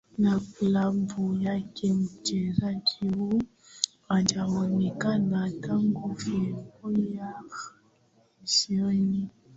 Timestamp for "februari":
6.15-7.19